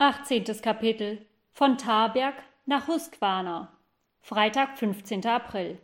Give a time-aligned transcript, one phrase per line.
[0.00, 0.44] 18.
[0.62, 3.72] Kapitel Von Tarberg nach Husqvarna
[4.20, 5.26] Freitag, 15.
[5.26, 5.76] April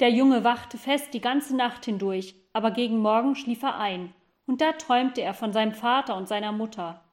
[0.00, 4.14] Der Junge wachte fest die ganze Nacht hindurch, aber gegen Morgen schlief er ein,
[4.46, 7.04] und da träumte er von seinem Vater und seiner Mutter.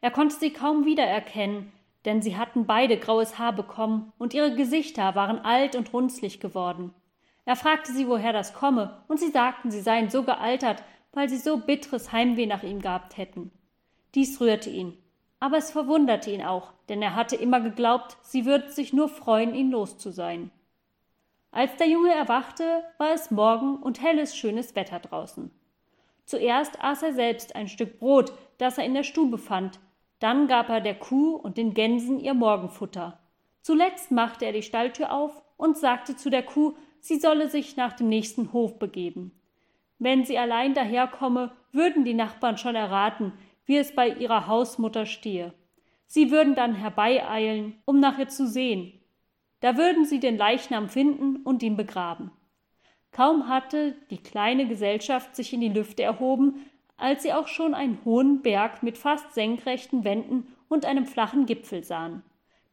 [0.00, 1.72] Er konnte sie kaum wiedererkennen,
[2.04, 6.94] denn sie hatten beide graues Haar bekommen, und ihre Gesichter waren alt und runzlig geworden.
[7.44, 11.38] Er fragte sie, woher das komme, und sie sagten, sie seien so gealtert, weil sie
[11.38, 13.50] so bitteres Heimweh nach ihm gehabt hätten.
[14.14, 14.96] Dies rührte ihn,
[15.40, 19.54] aber es verwunderte ihn auch, denn er hatte immer geglaubt, sie würden sich nur freuen,
[19.54, 20.50] ihn los zu sein.
[21.50, 25.50] Als der Junge erwachte, war es Morgen und helles, schönes Wetter draußen.
[26.26, 29.80] Zuerst aß er selbst ein Stück Brot, das er in der Stube fand,
[30.20, 33.18] dann gab er der Kuh und den Gänsen ihr Morgenfutter.
[33.62, 37.94] Zuletzt machte er die Stalltür auf und sagte zu der Kuh, sie solle sich nach
[37.94, 39.32] dem nächsten Hof begeben.
[39.98, 43.32] Wenn sie allein daherkomme, würden die Nachbarn schon erraten,
[43.70, 45.54] wie es bei ihrer Hausmutter stehe.
[46.08, 49.00] Sie würden dann herbeieilen, um nach ihr zu sehen.
[49.60, 52.32] Da würden sie den Leichnam finden und ihn begraben.
[53.12, 58.04] Kaum hatte die kleine Gesellschaft sich in die Lüfte erhoben, als sie auch schon einen
[58.04, 62.24] hohen Berg mit fast senkrechten Wänden und einem flachen Gipfel sahen.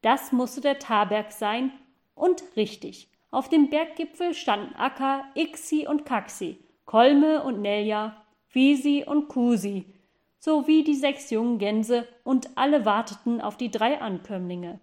[0.01, 1.71] Das musste der Tarberg sein,
[2.15, 3.11] und richtig.
[3.29, 9.93] Auf dem Berggipfel standen Akka, Ixi und Kaxi, Kolme und Nelja, Visi und Kusi,
[10.39, 14.79] sowie die sechs jungen Gänse, und alle warteten auf die drei Ankömmlinge.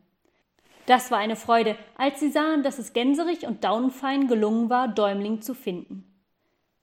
[0.87, 5.41] Das war eine Freude, als sie sahen, dass es Gänserich und Daunenfein gelungen war, Däumling
[5.41, 6.05] zu finden.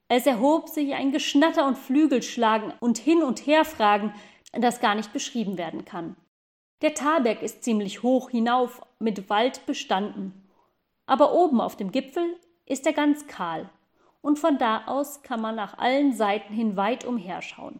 [0.07, 4.13] Es erhob sich ein Geschnatter und Flügelschlagen und Hin- und Herfragen,
[4.51, 6.15] das gar nicht beschrieben werden kann.
[6.81, 10.33] Der Talberg ist ziemlich hoch hinauf mit Wald bestanden,
[11.05, 13.69] aber oben auf dem Gipfel ist er ganz kahl,
[14.21, 17.79] und von da aus kann man nach allen Seiten hin weit umherschauen.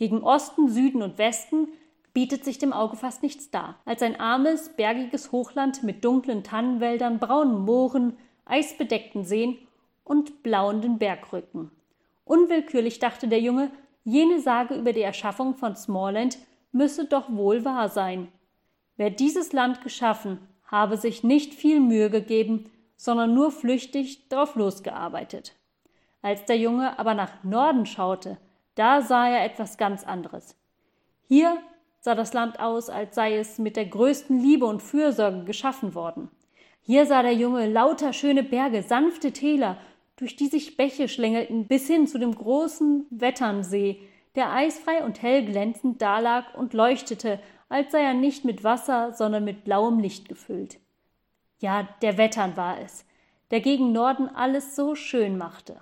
[0.00, 1.68] Gegen Osten, Süden und Westen
[2.14, 7.18] bietet sich dem Auge fast nichts dar, als ein armes, bergiges Hochland mit dunklen Tannenwäldern,
[7.18, 9.58] braunen Mooren, eisbedeckten Seen
[10.02, 11.70] und blauenden Bergrücken.
[12.24, 13.70] Unwillkürlich dachte der Junge,
[14.02, 16.38] jene Sage über die Erschaffung von Smallland
[16.72, 18.28] müsse doch wohl wahr sein.
[18.96, 25.56] Wer dieses Land geschaffen, habe sich nicht viel Mühe gegeben, sondern nur flüchtig drauf losgearbeitet.
[26.22, 28.38] Als der Junge aber nach Norden schaute,
[28.74, 30.56] da sah er etwas ganz anderes.
[31.28, 31.58] Hier
[32.00, 36.30] sah das Land aus, als sei es mit der größten Liebe und Fürsorge geschaffen worden.
[36.82, 39.76] Hier sah der Junge lauter schöne Berge, sanfte Täler,
[40.16, 44.00] durch die sich Bäche schlängelten bis hin zu dem großen Wetternsee,
[44.34, 49.44] der eisfrei und hell glänzend dalag und leuchtete, als sei er nicht mit Wasser, sondern
[49.44, 50.78] mit blauem Licht gefüllt.
[51.58, 53.04] Ja, der Wettern war es,
[53.50, 55.80] der gegen Norden alles so schön machte.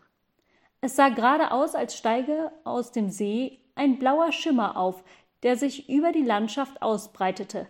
[0.80, 5.02] Es sah gerade aus, als steige aus dem See ein blauer Schimmer auf,
[5.42, 7.68] der sich über die Landschaft ausbreitete.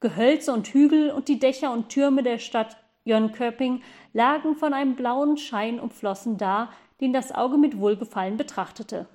[0.00, 5.36] Gehölze und Hügel und die Dächer und Türme der Stadt Jönköping lagen von einem blauen
[5.36, 9.06] Schein umflossen da, den das Auge mit Wohlgefallen betrachtete.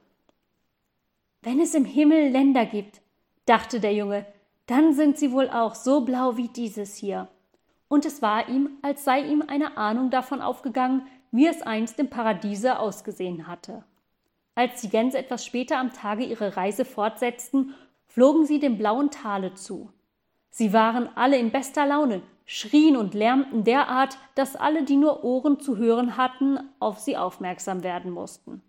[1.41, 3.01] Wenn es im Himmel Länder gibt,
[3.45, 4.25] dachte der Junge,
[4.67, 7.27] dann sind sie wohl auch so blau wie dieses hier.
[7.87, 12.09] Und es war ihm, als sei ihm eine Ahnung davon aufgegangen, wie es einst im
[12.09, 13.83] Paradiese ausgesehen hatte.
[14.55, 17.73] Als die Gänse etwas später am Tage ihre Reise fortsetzten,
[18.07, 19.89] flogen sie dem blauen Tale zu.
[20.49, 25.61] Sie waren alle in bester Laune, schrien und lärmten derart, dass alle, die nur Ohren
[25.61, 28.61] zu hören hatten, auf sie aufmerksam werden mussten.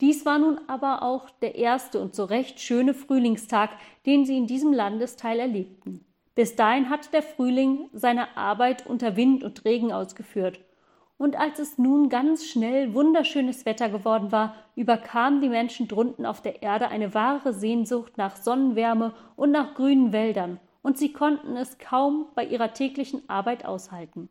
[0.00, 3.70] Dies war nun aber auch der erste und so recht schöne Frühlingstag,
[4.06, 6.04] den sie in diesem Landesteil erlebten.
[6.34, 10.60] Bis dahin hatte der Frühling seine Arbeit unter Wind und Regen ausgeführt,
[11.20, 16.40] und als es nun ganz schnell wunderschönes Wetter geworden war, überkam die Menschen drunten auf
[16.40, 21.76] der Erde eine wahre Sehnsucht nach Sonnenwärme und nach grünen Wäldern, und sie konnten es
[21.76, 24.30] kaum bei ihrer täglichen Arbeit aushalten.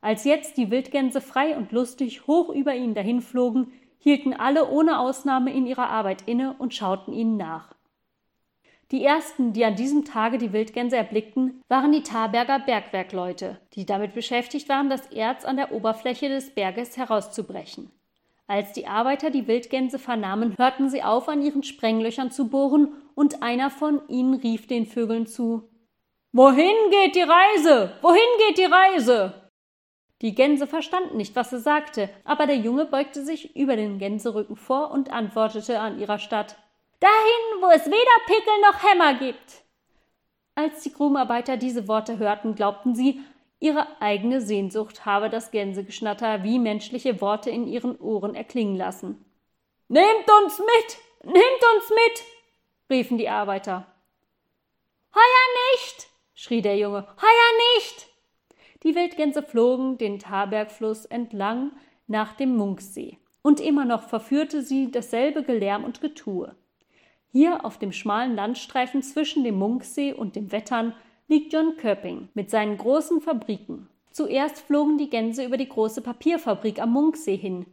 [0.00, 5.52] Als jetzt die Wildgänse frei und lustig hoch über ihnen dahinflogen, hielten alle ohne Ausnahme
[5.52, 7.74] in ihrer Arbeit inne und schauten ihnen nach.
[8.92, 14.12] Die ersten, die an diesem Tage die Wildgänse erblickten, waren die Tarberger Bergwerkleute, die damit
[14.14, 17.90] beschäftigt waren, das Erz an der Oberfläche des Berges herauszubrechen.
[18.46, 23.42] Als die Arbeiter die Wildgänse vernahmen, hörten sie auf, an ihren Sprenglöchern zu bohren, und
[23.42, 25.70] einer von ihnen rief den Vögeln zu
[26.32, 27.92] Wohin geht die Reise?
[28.02, 29.50] Wohin geht die Reise?
[30.20, 34.56] Die Gänse verstanden nicht, was sie sagte, aber der Junge beugte sich über den Gänserücken
[34.56, 36.56] vor und antwortete an ihrer Stadt
[37.02, 39.64] Dahin, wo es weder Pickel noch Hämmer gibt.
[40.54, 43.20] Als die Grubenarbeiter diese Worte hörten, glaubten sie,
[43.58, 49.24] ihre eigene Sehnsucht habe das Gänsegeschnatter wie menschliche Worte in ihren Ohren erklingen lassen.
[49.88, 51.32] Nehmt uns mit!
[51.34, 52.24] Nehmt uns mit!
[52.88, 53.84] riefen die Arbeiter.
[56.34, 57.08] schrie der Junge.
[57.20, 58.06] Heuer nicht!
[58.84, 61.72] Die Wildgänse flogen den Tabergfluss entlang
[62.06, 63.18] nach dem Munksee.
[63.42, 66.54] Und immer noch verführte sie dasselbe Gelärm und Getue.
[67.32, 70.94] Hier auf dem schmalen Landstreifen zwischen dem Munksee und dem Wettern
[71.28, 73.88] liegt John Köpping mit seinen großen Fabriken.
[74.10, 77.64] Zuerst flogen die Gänse über die große Papierfabrik am Munksee hin.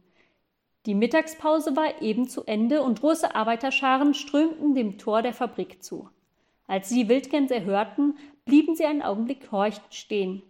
[0.86, 6.08] Die Mittagspause war eben zu Ende und große Arbeiterscharen strömten dem Tor der Fabrik zu.
[6.66, 8.16] Als sie die Wildgänse hörten,
[8.46, 10.42] blieben sie einen Augenblick horchend stehen.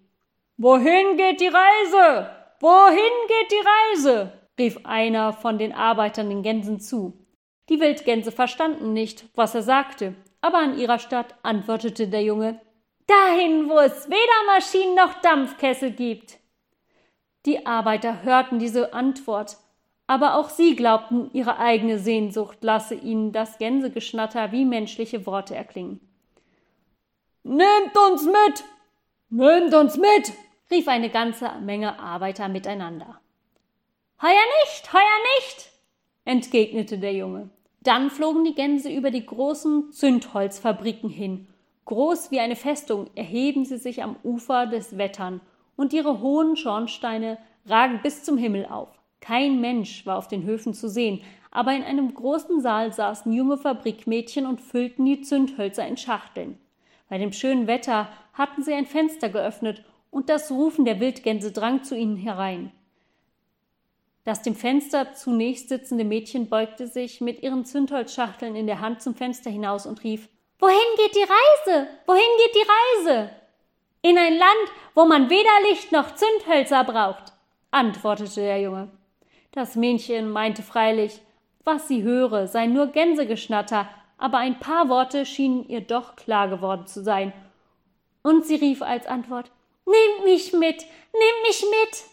[0.56, 2.30] Wohin geht die Reise?
[2.60, 4.32] Wohin geht die Reise?
[4.56, 7.19] rief einer von den Arbeitern den Gänsen zu.
[7.70, 12.60] Die Wildgänse verstanden nicht, was er sagte, aber an ihrer Stadt antwortete der Junge
[13.06, 16.38] Dahin, wo es weder Maschinen noch Dampfkessel gibt.
[17.46, 19.56] Die Arbeiter hörten diese Antwort,
[20.08, 26.00] aber auch sie glaubten, ihre eigene Sehnsucht lasse ihnen das Gänsegeschnatter wie menschliche Worte erklingen.
[27.44, 28.64] Nehmt uns mit!
[29.28, 30.32] Nehmt uns mit!
[30.72, 33.20] rief eine ganze Menge Arbeiter miteinander.
[34.20, 35.00] Heuer nicht, heuer
[35.38, 35.70] nicht!
[36.24, 37.50] entgegnete der Junge.
[37.82, 41.46] Dann flogen die Gänse über die großen Zündholzfabriken hin
[41.90, 45.40] Groß wie eine Festung erheben sie sich am Ufer des Wettern,
[45.74, 47.36] und ihre hohen Schornsteine
[47.66, 48.90] ragen bis zum Himmel auf.
[49.20, 53.58] Kein Mensch war auf den Höfen zu sehen, aber in einem großen Saal saßen junge
[53.58, 56.58] Fabrikmädchen und füllten die Zündhölzer in Schachteln.
[57.08, 61.82] Bei dem schönen Wetter hatten sie ein Fenster geöffnet, und das Rufen der Wildgänse drang
[61.82, 62.70] zu ihnen herein.
[64.24, 69.14] Das dem Fenster zunächst sitzende Mädchen beugte sich mit ihren Zündholzschachteln in der Hand zum
[69.14, 70.28] Fenster hinaus und rief
[70.58, 71.88] Wohin geht die Reise?
[72.06, 73.30] Wohin geht die Reise?
[74.02, 77.32] In ein Land, wo man weder Licht noch Zündhölzer braucht,
[77.70, 78.90] antwortete der Junge.
[79.52, 81.20] Das Mädchen meinte freilich,
[81.64, 83.88] was sie höre, sei nur Gänsegeschnatter,
[84.18, 87.32] aber ein paar Worte schienen ihr doch klar geworden zu sein.
[88.22, 89.50] Und sie rief als Antwort
[89.86, 92.04] Nehmt mich mit, nehmt mich mit.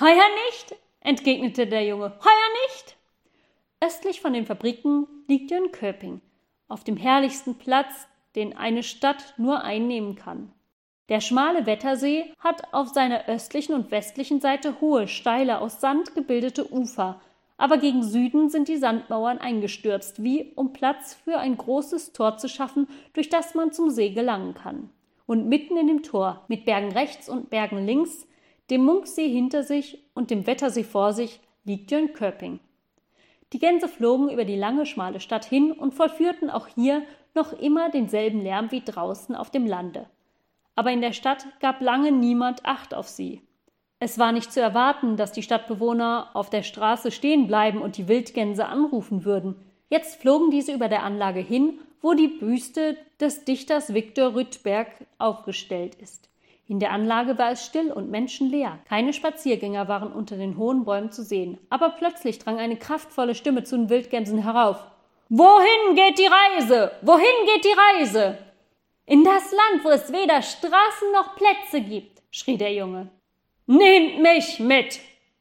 [0.00, 0.74] Heuer nicht,
[1.06, 2.96] entgegnete der Junge, heuer nicht.
[3.82, 6.20] Östlich von den Fabriken liegt Jönköping
[6.68, 10.52] auf dem herrlichsten Platz, den eine Stadt nur einnehmen kann.
[11.08, 16.72] Der schmale Wettersee hat auf seiner östlichen und westlichen Seite hohe, steile, aus Sand gebildete
[16.72, 17.20] Ufer,
[17.56, 22.48] aber gegen Süden sind die Sandmauern eingestürzt, wie um Platz für ein großes Tor zu
[22.48, 24.90] schaffen, durch das man zum See gelangen kann.
[25.26, 28.26] Und mitten in dem Tor, mit Bergen rechts und Bergen links,
[28.70, 32.58] dem Munksee hinter sich und dem Wettersee vor sich, liegt Jönköping.
[33.52, 37.02] Die Gänse flogen über die lange, schmale Stadt hin und vollführten auch hier
[37.34, 40.06] noch immer denselben Lärm wie draußen auf dem Lande.
[40.74, 43.42] Aber in der Stadt gab lange niemand Acht auf sie.
[43.98, 48.08] Es war nicht zu erwarten, dass die Stadtbewohner auf der Straße stehen bleiben und die
[48.08, 49.56] Wildgänse anrufen würden.
[49.88, 54.88] Jetzt flogen diese über der Anlage hin, wo die Büste des Dichters Viktor Rüttberg
[55.18, 56.28] aufgestellt ist.
[56.68, 58.80] In der Anlage war es still und menschenleer.
[58.88, 61.58] Keine Spaziergänger waren unter den hohen Bäumen zu sehen.
[61.70, 64.84] Aber plötzlich drang eine kraftvolle Stimme zu den Wildgänsen herauf.
[65.28, 66.92] Wohin geht die Reise?
[67.02, 68.38] Wohin geht die Reise?
[69.06, 73.10] In das Land, wo es weder Straßen noch Plätze gibt, schrie der Junge.
[73.66, 74.98] Nehmt mich mit,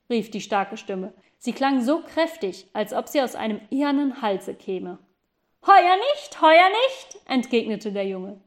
[0.10, 1.14] rief die starke Stimme.
[1.38, 5.00] Sie klang so kräftig, als ob sie aus einem ehernen Halse käme.
[5.66, 8.40] Heuer nicht, heuer nicht, entgegnete der Junge.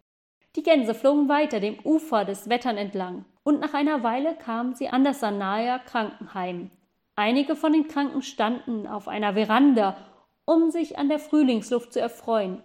[0.56, 4.88] Die Gänse flogen weiter dem Ufer des Wettern entlang, und nach einer Weile kamen sie
[4.88, 6.70] an das Sanaer Krankenheim.
[7.16, 9.96] Einige von den Kranken standen auf einer Veranda,
[10.44, 12.62] um sich an der Frühlingsluft zu erfreuen.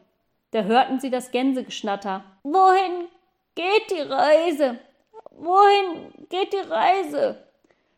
[0.51, 2.23] Da hörten sie das Gänsegeschnatter.
[2.43, 3.07] Wohin
[3.55, 4.79] geht die Reise?
[5.31, 7.47] Wohin geht die Reise?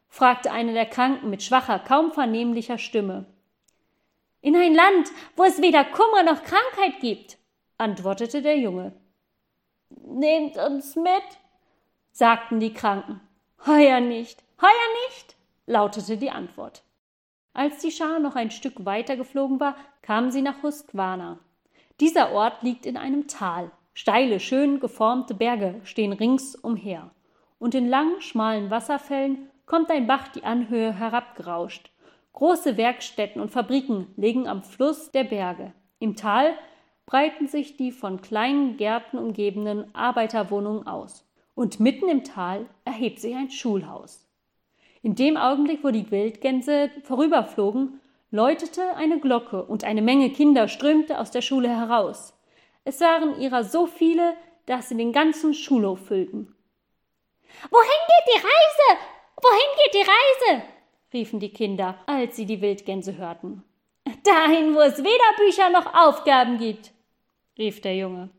[0.07, 3.25] fragte eine der Kranken mit schwacher, kaum vernehmlicher Stimme.
[4.39, 7.37] In ein Land, wo es weder Kummer noch Krankheit gibt,
[7.77, 8.93] antwortete der Junge.
[10.07, 11.23] Nehmt uns mit,
[12.11, 13.21] sagten die Kranken.
[13.65, 14.69] Heuer nicht, heuer
[15.07, 15.35] nicht,
[15.65, 16.83] lautete die Antwort.
[17.53, 21.39] Als die Schar noch ein Stück weiter geflogen war, kamen sie nach Husqvarna.
[21.99, 23.71] Dieser Ort liegt in einem Tal.
[23.95, 27.09] Steile, schön geformte Berge stehen rings umher.
[27.57, 31.89] Und in langen, schmalen Wasserfällen kommt ein Bach die Anhöhe herabgerauscht.
[32.33, 35.73] Große Werkstätten und Fabriken liegen am Fluss der Berge.
[35.97, 36.53] Im Tal
[37.05, 41.25] breiten sich die von kleinen Gärten umgebenen Arbeiterwohnungen aus.
[41.53, 44.25] Und mitten im Tal erhebt sich ein Schulhaus.
[45.01, 51.19] In dem Augenblick, wo die Wildgänse vorüberflogen, läutete eine Glocke und eine Menge Kinder strömte
[51.19, 52.33] aus der Schule heraus.
[52.83, 54.35] Es waren ihrer so viele,
[54.65, 56.55] dass sie den ganzen Schulhof füllten.
[57.69, 59.01] Wohin geht die Reise?
[59.41, 60.63] Wohin geht die Reise?
[61.13, 63.63] riefen die Kinder, als sie die Wildgänse hörten.
[64.23, 66.94] Dahin, wo es weder Bücher noch Aufgaben gibt
[67.57, 68.29] rief der Junge.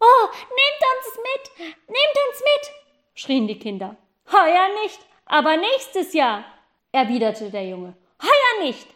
[0.00, 2.74] Oh, nehmt uns mit, nehmt uns mit,
[3.14, 3.96] schrien die Kinder.
[4.30, 6.44] Heuer nicht, aber nächstes Jahr,
[6.92, 7.94] erwiderte der Junge.
[8.22, 8.86] Heuer nicht,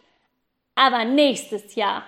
[0.75, 2.05] aber nächstes Jahr.